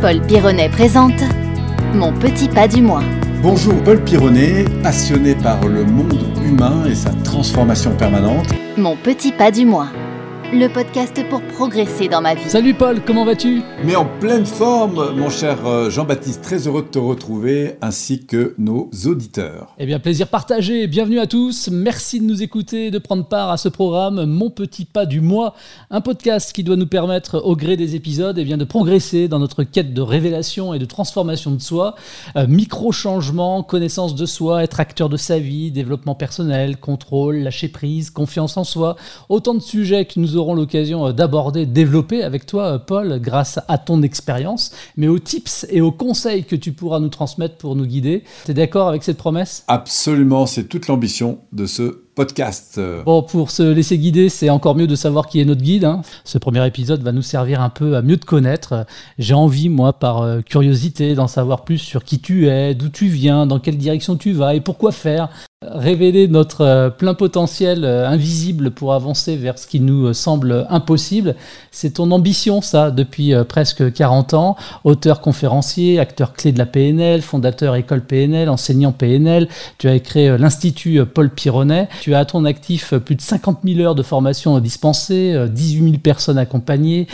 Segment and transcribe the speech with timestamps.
[0.00, 1.24] Paul Pironnet présente
[1.92, 3.02] Mon petit pas du mois.
[3.42, 8.46] Bonjour, Paul Pironnet, passionné par le monde humain et sa transformation permanente.
[8.76, 9.88] Mon petit pas du mois
[10.52, 12.48] le podcast pour progresser dans ma vie.
[12.48, 13.60] Salut Paul, comment vas-tu?
[13.84, 18.54] Mais en pleine forme, mon cher euh, Jean-Baptiste, très heureux de te retrouver, ainsi que
[18.56, 19.74] nos auditeurs.
[19.78, 23.50] Eh bien, plaisir partagé, bienvenue à tous, merci de nous écouter et de prendre part
[23.50, 24.24] à ce programme.
[24.24, 25.54] Mon Petit Pas du Mois,
[25.90, 29.40] un podcast qui doit nous permettre, au gré des épisodes, eh bien, de progresser dans
[29.40, 31.94] notre quête de révélation et de transformation de soi,
[32.36, 38.08] euh, micro-changements, connaissance de soi, être acteur de sa vie, développement personnel, contrôle, lâcher prise,
[38.08, 38.96] confiance en soi,
[39.28, 43.58] autant de sujets qui nous aurons l'occasion euh, d'aborder, développer avec toi, euh, Paul, grâce
[43.68, 47.76] à ton expérience, mais aux tips et aux conseils que tu pourras nous transmettre pour
[47.76, 48.22] nous guider.
[48.44, 49.64] Tu es d'accord avec cette promesse?
[49.68, 52.02] Absolument, c'est toute l'ambition de ce
[53.04, 55.84] Bon, pour se laisser guider, c'est encore mieux de savoir qui est notre guide.
[55.84, 56.02] Hein.
[56.24, 58.86] Ce premier épisode va nous servir un peu à mieux te connaître.
[59.18, 63.06] J'ai envie, moi, par euh, curiosité, d'en savoir plus sur qui tu es, d'où tu
[63.06, 65.28] viens, dans quelle direction tu vas et pourquoi faire
[65.60, 71.34] révéler notre euh, plein potentiel euh, invisible pour avancer vers ce qui nous semble impossible.
[71.72, 74.56] C'est ton ambition, ça, depuis presque 40 ans.
[74.84, 79.48] Auteur conférencier, acteur clé de la PNL, fondateur école PNL, enseignant PNL.
[79.78, 81.88] Tu as créé l'Institut Paul Pironnet.
[82.00, 85.96] Tu as à ton actif plus de 50 000 heures de formation dispensées, 18 000
[85.98, 87.06] personnes accompagnées,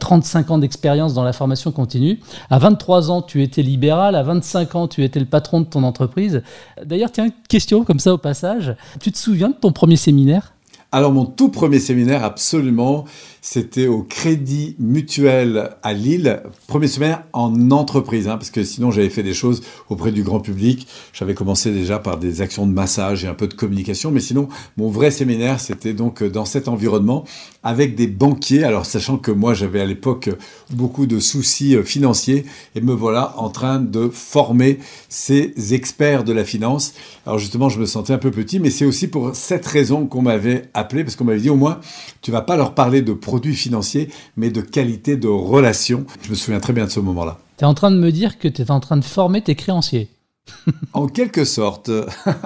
[0.00, 2.20] 35 ans d'expérience dans la formation continue.
[2.50, 4.14] À 23 ans, tu étais libéral.
[4.14, 6.42] À 25 ans, tu étais le patron de ton entreprise.
[6.84, 8.74] D'ailleurs, tiens, question comme ça au passage.
[9.00, 10.52] Tu te souviens de ton premier séminaire?
[10.90, 13.04] Alors mon tout premier séminaire, absolument,
[13.40, 19.10] c'était au Crédit Mutuel à Lille, premier séminaire en entreprise, hein, parce que sinon j'avais
[19.10, 20.86] fait des choses auprès du grand public.
[21.12, 24.48] J'avais commencé déjà par des actions de massage et un peu de communication, mais sinon
[24.76, 27.24] mon vrai séminaire, c'était donc dans cet environnement
[27.62, 28.64] avec des banquiers.
[28.64, 30.30] Alors sachant que moi j'avais à l'époque
[30.70, 32.44] beaucoup de soucis euh, financiers,
[32.74, 34.78] et me voilà en train de former
[35.08, 36.94] ces experts de la finance.
[37.26, 40.22] Alors justement, je me sentais un peu petit, mais c'est aussi pour cette raison qu'on
[40.22, 41.80] m'avait appelé, parce qu'on m'avait dit au moins,
[42.22, 44.08] tu vas pas leur parler de produits financiers,
[44.38, 46.06] mais de qualité de relation.
[46.22, 47.38] Je me souviens très bien de ce moment-là.
[47.58, 49.54] Tu es en train de me dire que tu es en train de former tes
[49.54, 50.08] créanciers.
[50.94, 51.90] en quelque sorte.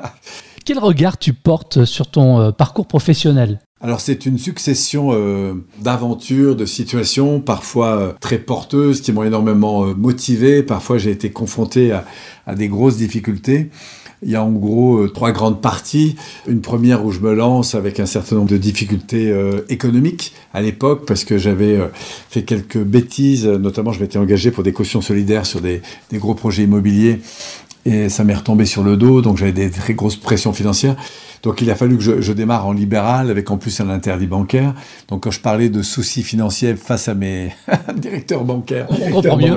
[0.65, 3.60] Quel regard tu portes sur ton euh, parcours professionnel?
[3.81, 9.87] Alors c'est une succession euh, d'aventures, de situations, parfois euh, très porteuses, qui m'ont énormément
[9.94, 10.64] motivé.
[10.64, 12.04] Parfois j'ai été confronté à,
[12.47, 13.70] à, des grosses difficultés.
[14.25, 16.16] Il y a en gros euh, trois grandes parties.
[16.47, 20.62] Une première où je me lance avec un certain nombre de difficultés euh, économiques à
[20.62, 21.88] l'époque parce que j'avais euh,
[22.31, 26.34] fait quelques bêtises, notamment je m'étais engagé pour des cautions solidaires sur des, des gros
[26.34, 27.21] projets immobiliers
[27.84, 30.97] et ça m'est retombé sur le dos, donc j'avais des très grosses pressions financières.
[31.42, 34.75] Donc il a fallu que je, démarre en libéral avec en plus un interdit bancaire.
[35.08, 37.53] Donc quand je parlais de soucis financiers face à mes
[37.97, 38.88] directeurs bancaires,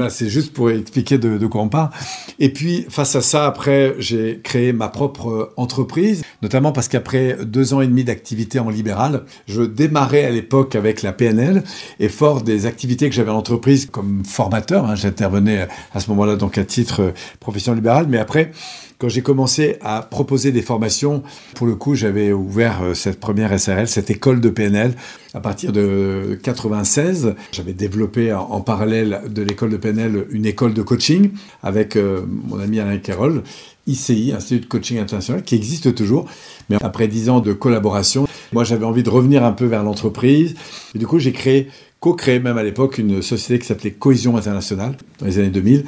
[0.10, 1.90] c'est juste pour expliquer de, de, quoi on parle.
[2.40, 7.74] Et puis face à ça, après, j'ai créé ma propre entreprise, notamment parce qu'après deux
[7.74, 11.64] ans et demi d'activité en libéral, je démarrais à l'époque avec la PNL
[12.00, 16.36] et fort des activités que j'avais en entreprise comme formateur, hein, j'intervenais à ce moment-là
[16.36, 18.52] donc à titre profession libérale, mais après
[18.98, 21.24] quand j'ai commencé à proposer des formations,
[21.56, 24.96] pour le coup, j'avais ouvert euh, cette première SRL, cette école de PNL.
[25.34, 30.82] À partir de 96, j'avais développé en, parallèle de l'école de PNL une école de
[30.82, 33.44] coaching avec euh, mon ami Alain Carroll,
[33.86, 36.26] ICI, Institut de Coaching International, qui existe toujours.
[36.70, 40.56] Mais après dix ans de collaboration, moi j'avais envie de revenir un peu vers l'entreprise.
[40.96, 41.68] Et du coup, j'ai créé,
[42.00, 45.84] co-créé même à l'époque, une société qui s'appelait Cohésion Internationale dans les années 2000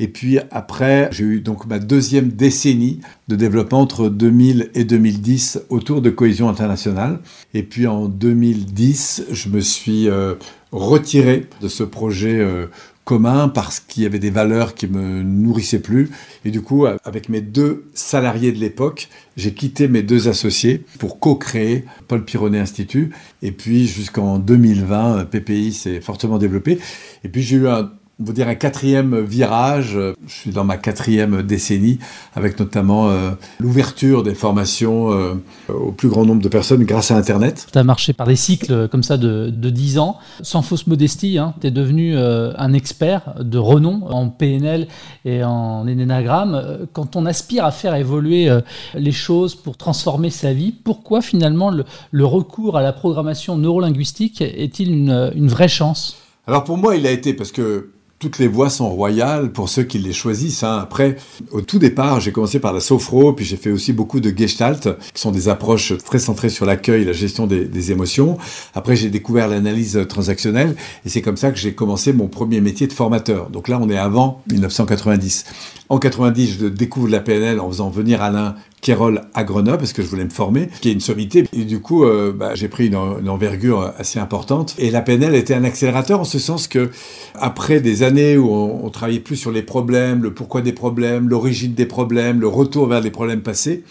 [0.00, 5.60] et puis après, j'ai eu donc ma deuxième décennie de développement entre 2000 et 2010
[5.68, 7.20] autour de cohésion internationale.
[7.52, 10.36] Et puis en 2010, je me suis euh,
[10.72, 12.66] retiré de ce projet euh,
[13.04, 16.08] commun parce qu'il y avait des valeurs qui me nourrissaient plus.
[16.46, 21.20] Et du coup, avec mes deux salariés de l'époque, j'ai quitté mes deux associés pour
[21.20, 23.10] co-créer Paul Pironnet Institut.
[23.42, 26.78] Et puis jusqu'en 2020, PPI s'est fortement développé.
[27.22, 27.90] Et puis j'ai eu un
[28.20, 29.98] on va dire un quatrième virage.
[30.26, 31.98] Je suis dans ma quatrième décennie,
[32.34, 35.34] avec notamment euh, l'ouverture des formations euh,
[35.68, 37.66] au plus grand nombre de personnes grâce à Internet.
[37.72, 40.18] Tu as marché par des cycles comme ça de, de 10 ans.
[40.42, 44.86] Sans fausse modestie, hein, tu es devenu euh, un expert de renom en PNL
[45.24, 46.86] et en énénagramme.
[46.92, 48.50] Quand on aspire à faire évoluer
[48.94, 54.40] les choses pour transformer sa vie, pourquoi finalement le, le recours à la programmation neurolinguistique
[54.42, 56.16] est-il une, une vraie chance?
[56.46, 57.90] Alors pour moi, il a été parce que
[58.20, 60.62] toutes les voies sont royales pour ceux qui les choisissent.
[60.62, 60.78] Hein.
[60.82, 61.16] Après,
[61.52, 64.90] au tout départ, j'ai commencé par la sophro, puis j'ai fait aussi beaucoup de gestalt,
[65.14, 68.36] qui sont des approches très centrées sur l'accueil, la gestion des, émotions.
[68.74, 70.76] Après, j'ai découvert l'analyse transactionnelle,
[71.06, 73.48] et c'est comme ça que j'ai commencé mon premier métier de formateur.
[73.48, 75.46] Donc là, on est avant 1990.
[75.88, 80.02] En 90, je découvre la PNL en faisant venir Alain Kérol à Grenoble parce que
[80.02, 81.46] je voulais me former, qui est une sommité.
[81.52, 84.74] Et du coup, euh, bah, j'ai pris une, envergure assez importante.
[84.78, 86.90] Et la PNL était un accélérateur en ce sens que,
[87.34, 91.74] après des années où on, travaillait plus sur les problèmes, le pourquoi des problèmes, l'origine
[91.74, 93.84] des problèmes, le retour vers les problèmes passés,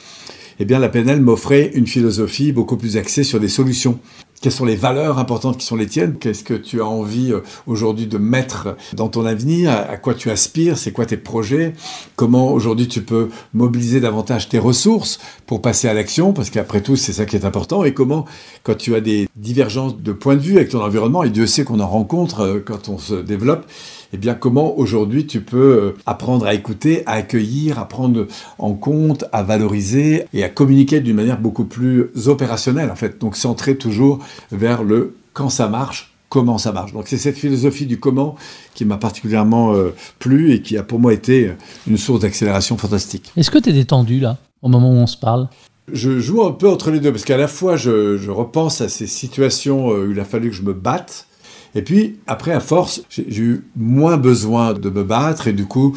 [0.60, 4.00] eh bien, la PNL m'offrait une philosophie beaucoup plus axée sur des solutions.
[4.42, 6.16] Quelles sont les valeurs importantes qui sont les tiennes?
[6.18, 9.70] Qu'est-ce que tu as envie euh, aujourd'hui de mettre dans ton avenir?
[9.72, 10.78] À quoi tu aspires?
[10.78, 11.74] C'est quoi tes projets?
[12.16, 16.32] Comment aujourd'hui tu peux mobiliser davantage tes ressources pour passer à l'action?
[16.32, 17.84] Parce qu'après tout, c'est ça qui est important.
[17.84, 18.24] Et comment,
[18.64, 21.66] quand tu as des divergences de point de vue avec ton environnement, et Dieu sait
[21.66, 23.66] qu'on en rencontre euh, quand on se développe,
[24.14, 28.28] eh bien, comment aujourd'hui tu peux euh, apprendre à écouter, à accueillir, à prendre
[28.58, 33.20] en compte, à valoriser et à communiquer d'une manière beaucoup plus opérationnelle, en fait.
[33.20, 34.20] Donc, centré toujours
[34.52, 36.94] vers le quand ça marche, comment ça marche.
[36.94, 38.36] Donc, c'est cette philosophie du comment
[38.74, 41.52] qui m'a particulièrement euh, plu et qui a pour moi été
[41.88, 43.32] une source d'accélération fantastique.
[43.36, 45.50] Est-ce que tu es détendu là, au moment où on se parle?
[45.92, 49.08] Je joue un peu entre les deux, parce qu'à la fois, je, repense à ces
[49.08, 51.26] situations euh, où il a fallu que je me batte,
[51.76, 55.96] et puis, après, à force, j'ai eu moins besoin de me battre et du coup,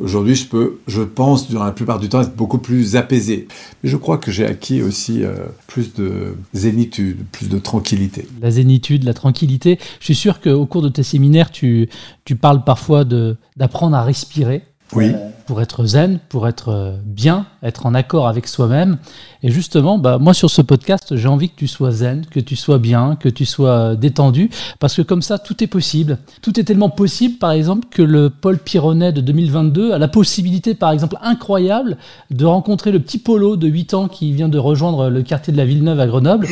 [0.00, 3.46] aujourd'hui, je peux, je pense, durant la plupart du temps, être beaucoup plus apaisé.
[3.82, 5.34] Mais je crois que j'ai acquis aussi euh,
[5.66, 8.26] plus de zénitude, plus de tranquillité.
[8.40, 9.78] La zénitude, la tranquillité.
[10.00, 11.88] Je suis sûr qu'au cours de tes séminaires, tu,
[12.24, 14.62] tu parles parfois d'apprendre à respirer.
[14.92, 15.12] Oui
[15.46, 18.98] pour être zen, pour être euh, bien, être en accord avec soi-même.
[19.42, 22.56] Et justement, bah, moi sur ce podcast, j'ai envie que tu sois zen, que tu
[22.56, 26.18] sois bien, que tu sois euh, détendu, parce que comme ça, tout est possible.
[26.40, 30.74] Tout est tellement possible, par exemple, que le Paul Pironnet de 2022 a la possibilité,
[30.74, 31.96] par exemple, incroyable,
[32.30, 35.58] de rencontrer le petit Polo de 8 ans qui vient de rejoindre le quartier de
[35.58, 36.48] la Villeneuve à Grenoble.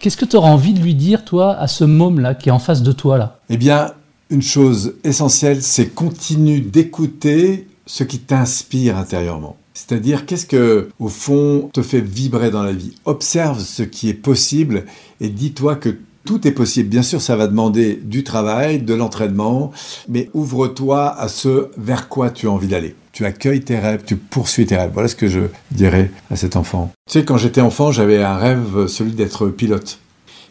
[0.00, 2.58] Qu'est-ce que tu auras envie de lui dire, toi, à ce môme-là qui est en
[2.58, 3.38] face de toi, là?
[3.50, 3.92] Eh bien,
[4.30, 9.56] une chose essentielle, c'est continue d'écouter ce qui t'inspire intérieurement.
[9.74, 12.94] C'est-à-dire, qu'est-ce que, au fond, te fait vibrer dans la vie?
[13.04, 14.84] Observe ce qui est possible
[15.20, 16.88] et dis-toi que tout est possible.
[16.88, 19.72] Bien sûr, ça va demander du travail, de l'entraînement,
[20.08, 22.94] mais ouvre-toi à ce vers quoi tu as envie d'aller.
[23.12, 24.90] Tu accueilles tes rêves, tu poursuis tes rêves.
[24.92, 25.40] Voilà ce que je
[25.70, 26.92] dirais à cet enfant.
[27.10, 29.98] Tu sais, quand j'étais enfant, j'avais un rêve, celui d'être pilote.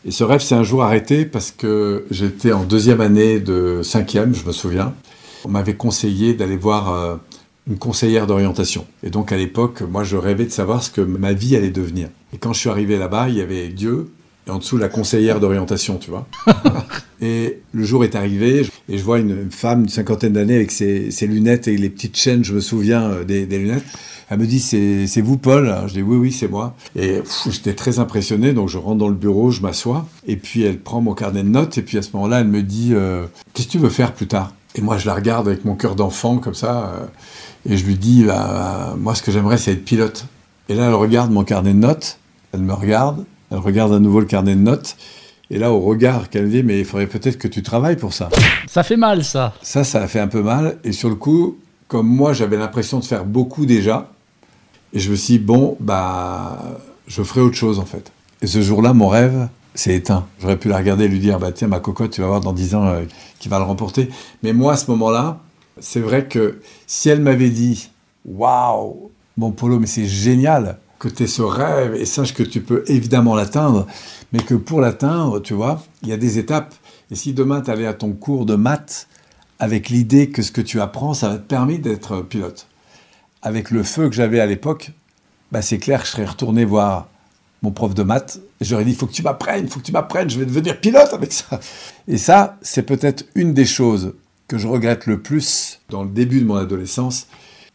[0.05, 4.33] Et ce rêve s'est un jour arrêté parce que j'étais en deuxième année de cinquième,
[4.33, 4.93] je me souviens.
[5.43, 7.15] On m'avait conseillé d'aller voir euh,
[7.67, 8.85] une conseillère d'orientation.
[9.03, 12.09] Et donc à l'époque, moi je rêvais de savoir ce que ma vie allait devenir.
[12.33, 14.09] Et quand je suis arrivé là-bas, il y avait Dieu
[14.49, 16.27] et en dessous la conseillère d'orientation, tu vois.
[17.21, 21.09] et le jour est arrivé et je vois une femme d'une cinquantaine d'années avec ses,
[21.21, 23.85] lunettes et les petites chaînes, je me souviens euh, des lunettes.
[24.29, 25.75] Elle me dit c'est vous Paul?
[25.87, 26.75] Je dis oui oui c'est moi.
[26.95, 30.79] Et j'étais très impressionné donc je rentre dans le bureau, je m'assois et puis elle
[30.79, 33.67] prend mon carnet de notes et puis à ce moment-là elle me dit euh, qu'est-ce
[33.67, 34.53] que tu veux faire plus tard?
[34.75, 37.95] Et moi je la regarde avec mon cœur d'enfant comme ça euh, et je lui
[37.95, 40.25] dis bah, moi ce que j'aimerais c'est être pilote.
[40.69, 42.19] Et là elle regarde mon carnet de notes,
[42.53, 44.95] elle me regarde, elle regarde à nouveau le carnet de notes.
[45.51, 48.13] Et là, au regard qu'elle me dit, mais il faudrait peut-être que tu travailles pour
[48.13, 48.29] ça.
[48.67, 49.53] Ça fait mal, ça.
[49.63, 50.77] Ça, ça a fait un peu mal.
[50.83, 51.57] Et sur le coup,
[51.87, 54.11] comme moi, j'avais l'impression de faire beaucoup déjà,
[54.93, 58.11] et je me suis dit, bon, bah, je ferai autre chose en fait.
[58.41, 60.25] Et ce jour-là, mon rêve s'est éteint.
[60.39, 62.53] J'aurais pu la regarder et lui dire, bah tiens, ma cocotte, tu vas voir dans
[62.53, 63.03] 10 ans euh,
[63.39, 64.09] qui va le remporter.
[64.43, 65.39] Mais moi, à ce moment-là,
[65.79, 67.89] c'est vrai que si elle m'avait dit,
[68.25, 72.61] waouh, mon Polo, mais c'est génial que tu aies ce rêve et sache que tu
[72.61, 73.87] peux évidemment l'atteindre,
[74.33, 76.75] mais que pour l'atteindre, tu vois, il y a des étapes.
[77.09, 79.07] Et si demain tu allais à ton cours de maths
[79.57, 82.67] avec l'idée que ce que tu apprends, ça va te permettre d'être pilote
[83.41, 84.91] avec le feu que j'avais à l'époque,
[85.51, 87.07] bah c'est clair que je serais retourné voir
[87.61, 89.85] mon prof de maths et j'aurais dit il faut que tu m'apprennes, il faut que
[89.85, 91.59] tu m'apprennes, je vais devenir pilote avec ça.
[92.07, 94.13] Et ça, c'est peut-être une des choses
[94.47, 97.27] que je regrette le plus dans le début de mon adolescence,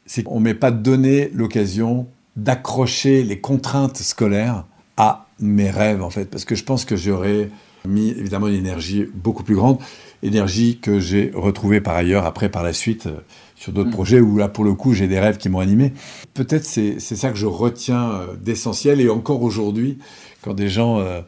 [0.06, 4.64] c'est qu'on ne m'ait pas donné l'occasion d'accrocher les contraintes scolaires
[4.96, 7.50] à mes rêves en fait, parce que je pense que j'aurais
[7.86, 9.78] mis évidemment une énergie beaucoup plus grande,
[10.22, 13.20] énergie que j'ai retrouvée par ailleurs après par la suite euh,
[13.56, 13.94] sur d'autres mm.
[13.94, 15.92] projets où là pour le coup j'ai des rêves qui m'ont animé.
[16.32, 19.98] Peut-être c'est ça que je retiens euh, d'essentiel et encore aujourd'hui
[20.42, 21.20] quand des gens euh,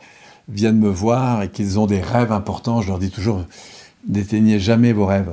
[0.48, 3.44] viennent me voir et qu'ils ont des rêves importants, je leur dis toujours
[4.08, 5.32] n'éteignez jamais vos rêves.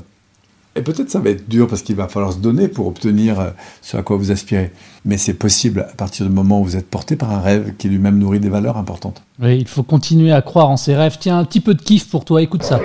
[0.75, 3.53] Et peut-être ça va être dur parce qu'il va falloir se donner pour obtenir
[3.84, 4.72] ce à quoi vous aspirez.
[5.06, 7.89] Mais c'est possible à partir du moment où vous êtes porté par un rêve qui
[7.89, 9.22] lui-même nourrit des valeurs importantes.
[9.39, 11.18] Oui, il faut continuer à croire en ses rêves.
[11.20, 12.80] Tiens, un petit peu de kiff pour toi, écoute ça.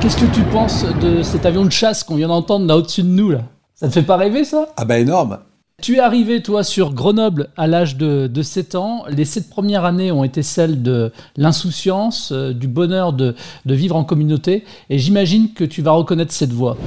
[0.00, 3.08] Qu'est-ce que tu penses de cet avion de chasse qu'on vient d'entendre là au-dessus de
[3.08, 3.42] nous là?
[3.74, 4.68] Ça te fait pas rêver ça?
[4.78, 5.38] Ah bah énorme
[5.84, 9.04] tu es arrivé, toi, sur Grenoble à l'âge de, 7 ans.
[9.10, 13.34] Les sept premières années ont été celles de l'insouciance, euh, du bonheur de,
[13.66, 14.64] vivre en communauté.
[14.88, 16.78] Et j'imagine que tu vas reconnaître cette voix.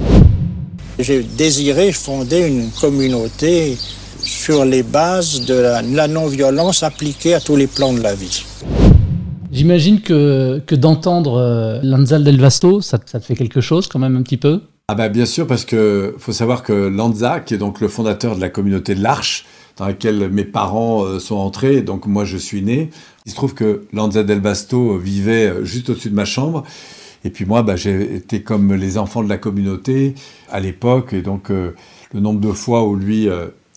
[0.98, 3.78] J'ai désiré fonder une communauté
[4.20, 8.42] sur les bases de la, non-violence appliquée à tous les plans de la vie.
[9.52, 14.00] J'imagine que, que d'entendre euh, Lanzal del Vasto, ça, ça te fait quelque chose quand
[14.00, 14.60] même un petit peu?
[14.90, 18.34] Ah bah bien sûr, parce que faut savoir que Lanza, qui est donc le fondateur
[18.36, 19.44] de la communauté de l'Arche,
[19.76, 22.88] dans laquelle mes parents euh, sont entrés, donc moi je suis né,
[23.26, 26.64] il se trouve que Lanza del Basto vivait euh, juste au-dessus de ma chambre.
[27.22, 30.14] Et puis moi, bah, j'ai été comme les enfants de la communauté
[30.50, 31.74] à l'époque, et donc euh,
[32.14, 33.28] le nombre de fois où lui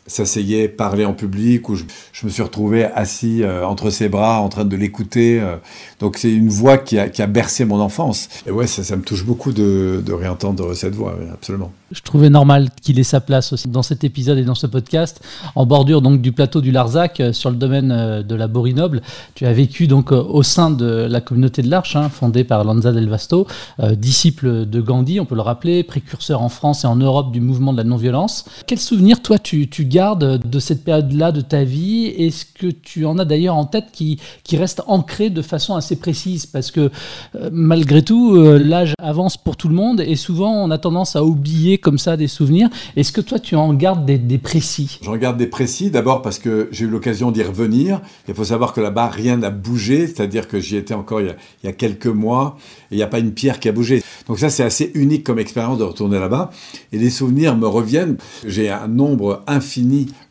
[0.07, 1.83] s'asseyait, parlait en public, où je,
[2.23, 5.39] me suis retrouvé assis euh, entre ses bras en train de l'écouter.
[5.39, 5.57] Euh.
[5.99, 8.27] donc c'est une voix qui a, qui a, bercé mon enfance.
[8.45, 11.71] Et ouais, ça, ça me touche beaucoup de, de réentendre cette voix, absolument.
[11.91, 15.21] Je trouvais normal qu'il ait sa place aussi dans cet épisode et dans ce podcast,
[15.55, 19.01] en bordure donc du plateau du Larzac, euh, sur le domaine de la Borinoble.
[19.35, 22.91] Tu as vécu donc au sein de la communauté de l'Arche, hein, fondée par Lanza
[22.91, 23.47] del Vasto,
[23.93, 27.71] disciple de Gandhi, on peut le rappeler, précurseur en France et en Europe du mouvement
[27.71, 28.45] de la non-violence.
[28.67, 32.05] Quel souvenir, toi, tu, tu gardes de cette période-là de ta vie?
[32.05, 35.97] Est-ce que tu en as d'ailleurs en tête qui, qui reste ancré de façon assez
[35.97, 36.45] précise?
[36.45, 36.89] Parce que
[37.35, 41.15] euh, malgré tout, euh, l'âge avance pour tout le monde et souvent on a tendance
[41.15, 42.69] à oublier comme ça des souvenirs.
[42.95, 44.99] Est-ce que toi tu en gardes des, des précis?
[45.01, 48.01] J'en garde des précis d'abord parce que j'ai eu l'occasion d'y revenir.
[48.27, 51.29] Il faut savoir que là-bas rien n'a bougé, c'est-à-dire que j'y étais encore il y,
[51.29, 52.57] a, il y a quelques mois
[52.89, 54.03] et il n'y a pas une pierre qui a bougé.
[54.27, 56.51] Donc ça c'est assez unique comme expérience de retourner là-bas.
[56.93, 58.17] Et les souvenirs me reviennent.
[58.47, 59.80] J'ai un nombre infini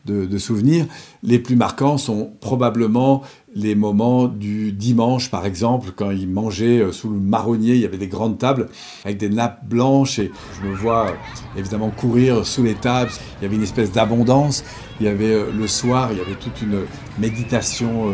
[0.05, 0.85] de, souvenirs.
[1.23, 6.91] Les plus marquants sont probablement les moments du dimanche, par exemple, quand ils mangeaient euh,
[6.93, 8.69] sous le marronnier, il y avait des grandes tables
[9.03, 13.11] avec des nappes blanches et je me vois euh, évidemment courir sous les tables.
[13.39, 14.63] Il y avait une espèce d'abondance.
[15.01, 16.85] Il y avait euh, le soir, il y avait toute une
[17.19, 18.05] méditation,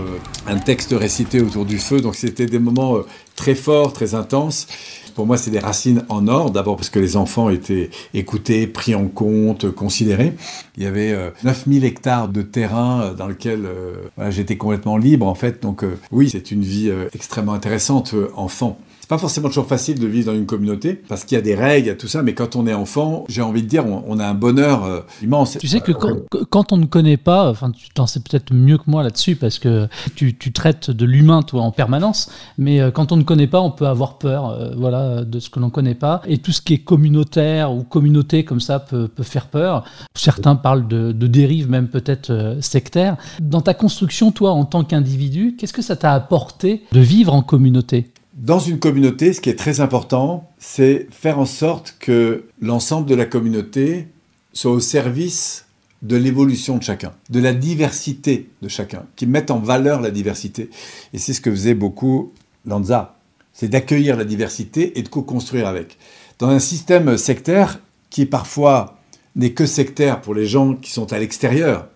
[0.48, 2.01] un texte récité autour du feu.
[2.01, 2.98] Donc c'était des moments
[3.38, 4.67] très forts, très intenses
[5.17, 6.51] pour moi, c'est des racines en or.
[6.51, 10.36] D'abord parce que les enfants étaient écoutés, pris en compte, considérés.
[10.77, 11.12] Il y avait
[11.44, 15.60] 9000 euh, hectares de terrain euh, dans lequel euh, j'étais complètement libre, en fait.
[15.63, 18.77] Donc oui, c'est une vie extrêmement intéressante, enfant
[19.08, 21.86] pas forcément toujours facile de vivre dans une communauté parce qu'il y a des règles,
[21.86, 24.20] il y a tout ça, mais quand on est enfant, j'ai envie de dire, on,
[24.20, 25.58] a un bonheur euh, immense.
[25.60, 28.84] Tu sais que quand, on ne connaît pas, enfin, tu t'en sais peut-être mieux que
[28.88, 33.18] moi là-dessus parce que tu, traites de l'humain toi en permanence, mais euh, quand on
[33.18, 35.96] ne connaît pas, on peut avoir peur, euh, voilà, de ce que l'on ne connaît
[35.96, 39.84] pas, et tout ce qui est communautaire ou communauté comme ça peut, faire peur.
[40.16, 43.18] Certains parlent de, de dérive même peut-être sectaire.
[43.40, 47.42] Dans ta construction, toi, en tant qu'individu, qu'est-ce que ça t'a apporté de vivre en
[47.42, 48.12] communauté?
[48.38, 53.15] Dans une communauté, ce qui est très important, c'est faire en sorte que l'ensemble de
[53.15, 54.08] la communauté
[54.53, 55.65] soit au service
[56.03, 60.70] de l'évolution de chacun, de la diversité de chacun, qui mette en valeur la diversité.
[61.13, 62.32] Et c'est ce que faisait beaucoup
[62.67, 63.15] Lanza,
[63.53, 65.98] c'est d'accueillir la diversité et de co-construire avec.
[66.38, 67.79] Dans un système sectaire
[68.12, 69.00] qui parfois
[69.36, 71.88] n'est que sectaire pour les gens qui sont à l'extérieur,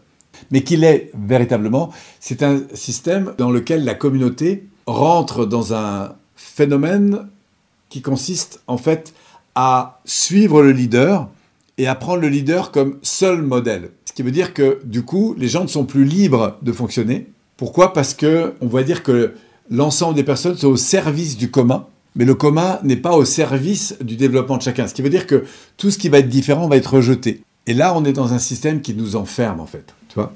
[0.49, 7.27] mais qui l'est véritablement, c'est un système dans lequel la communauté rentre dans un phénomène
[7.89, 9.13] qui consiste en fait
[9.55, 11.29] à suivre le leader
[11.77, 13.91] et à prendre le leader comme seul modèle.
[14.05, 17.27] Ce qui veut dire que du coup, les gens ne sont plus libres de fonctionner.
[17.57, 17.93] Pourquoi?
[17.93, 19.33] Parce que on va dire que
[19.69, 23.95] l'ensemble des personnes sont au service du commun, mais le commun n'est pas au service
[24.01, 24.87] du développement de chacun.
[24.87, 25.45] Ce qui veut dire que
[25.77, 27.43] tout ce qui va être différent va être rejeté.
[27.67, 29.93] Et là, on est dans un système qui nous enferme en fait.
[30.09, 30.33] Tu vois?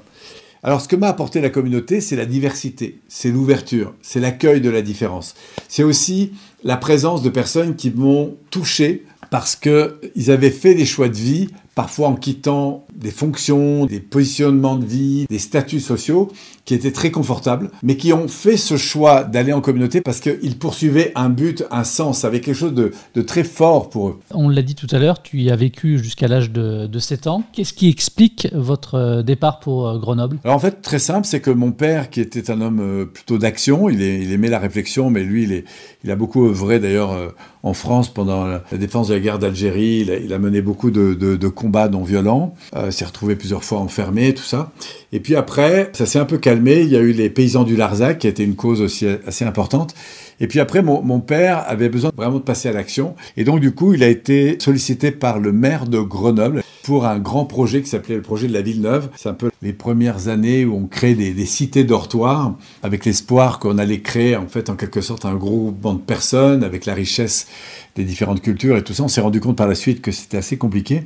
[0.62, 4.70] Alors ce que m'a apporté la communauté, c'est la diversité, c'est l'ouverture, c'est l'accueil de
[4.70, 5.34] la différence.
[5.68, 6.32] C'est aussi
[6.64, 11.48] la présence de personnes qui m'ont touché parce qu'ils avaient fait des choix de vie
[11.76, 16.32] parfois en quittant des fonctions, des positionnements de vie, des statuts sociaux
[16.64, 20.58] qui étaient très confortables, mais qui ont fait ce choix d'aller en communauté parce qu'ils
[20.58, 22.92] poursuivaient un but, un sens, avec quelque chose de,
[23.22, 24.18] très fort pour eux.
[24.32, 27.44] On l'a dit tout à l'heure, tu y as vécu jusqu'à l'âge de, 7 ans.
[27.52, 30.38] Qu'est-ce qui explique votre euh, départ pour euh, Grenoble?
[30.44, 33.36] Alors en fait, très simple, c'est que mon père, qui était un homme euh, plutôt
[33.36, 35.64] d'action, il, aimait la réflexion, mais lui,
[36.02, 40.32] il, a beaucoup œuvré d'ailleurs en France pendant la défense de la guerre d'Algérie, il,
[40.32, 44.32] a mené beaucoup de, de, de combat non violent, euh, s'est retrouvé plusieurs fois enfermé,
[44.34, 44.70] tout ça.
[45.12, 46.82] Et puis après, ça s'est un peu calmé.
[46.82, 49.44] Il y a eu les paysans du Larzac, qui a été une cause aussi assez
[49.44, 49.94] importante.
[50.38, 53.16] Et puis après, mon, mon père avait besoin vraiment de passer à l'action.
[53.36, 56.62] Et donc, du coup, il a été sollicité par le maire de Grenoble.
[56.86, 59.08] Pour un grand projet qui s'appelait le projet de la ville neuve.
[59.16, 63.78] C'est un peu les premières années où on crée des, cités dortoirs avec l'espoir qu'on
[63.78, 67.48] allait créer en fait en quelque sorte un groupement de personnes avec la richesse
[67.96, 69.02] des différentes cultures et tout ça.
[69.02, 71.02] On s'est rendu compte par la suite que c'était assez compliqué.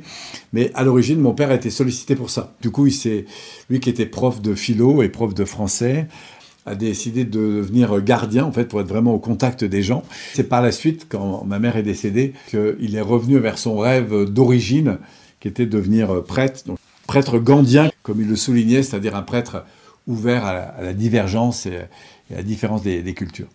[0.53, 2.53] Mais à l'origine, mon père a été sollicité pour ça.
[2.61, 3.25] Du coup, il
[3.71, 6.05] lui qui était prof de philo et prof de français,
[6.67, 10.03] a décidé de devenir gardien, en fait, pour être vraiment au contact des gens.
[10.35, 14.25] C'est par la suite, quand ma mère est décédée, qu'il est revenu vers son rêve
[14.25, 14.99] d'origine,
[15.41, 16.63] qui était de devenir prêtre.
[16.65, 19.65] Donc, prêtre gandien, comme il le soulignait, c'est-à-dire un prêtre
[20.07, 21.75] ouvert à la, divergence et,
[22.31, 23.47] à la différence des, cultures.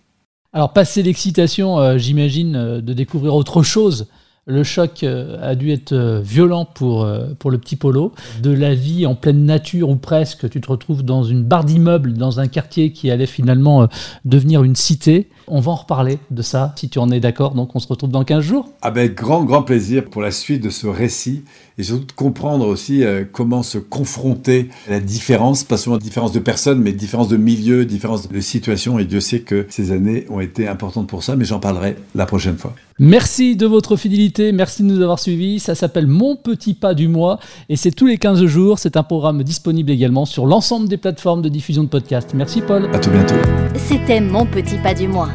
[0.52, 4.08] Alors, passé l'excitation, euh, j'imagine, euh, de découvrir autre chose
[4.48, 8.12] le choc euh, a dû être euh, violent pour, euh, pour le petit Polo.
[8.42, 12.12] De la vie en pleine nature ou presque, tu te retrouves dans une barre d'immeubles,
[12.12, 13.88] dans un quartier qui allait finalement
[14.24, 15.28] devenir une cité.
[15.48, 17.54] On va en reparler de ça, si tu en es d'accord.
[17.54, 18.68] Donc on se retrouve dans 15 jours.
[18.82, 21.42] Avec grand, grand plaisir pour la suite de ce récit
[21.78, 26.38] et surtout de comprendre aussi comment se confronter à la différence, pas seulement différence de
[26.38, 28.98] personnes, mais différence de milieu, différence de situation.
[28.98, 32.26] Et Dieu sait que ces années ont été importantes pour ça, mais j'en parlerai la
[32.26, 32.74] prochaine fois.
[32.98, 35.60] Merci de votre fidélité, merci de nous avoir suivis.
[35.60, 37.38] Ça s'appelle Mon Petit Pas du mois
[37.68, 38.78] et c'est tous les 15 jours.
[38.78, 42.34] C'est un programme disponible également sur l'ensemble des plateformes de diffusion de podcasts.
[42.34, 42.88] Merci Paul.
[42.92, 43.34] À tout bientôt.
[43.76, 45.28] C'était Mon Petit Pas du mois,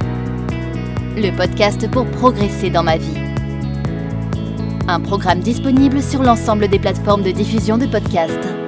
[1.15, 3.17] le podcast pour progresser dans ma vie.
[4.87, 8.60] Un programme disponible sur l'ensemble des plateformes de diffusion de podcasts.